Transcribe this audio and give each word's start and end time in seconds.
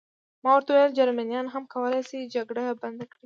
ما 0.43 0.49
ورته 0.55 0.71
وویل: 0.73 0.95
جرمنیان 0.99 1.45
هم 1.49 1.63
کولای 1.73 2.01
شي 2.09 2.19
جګړه 2.35 2.63
بنده 2.81 3.05
کړي. 3.11 3.19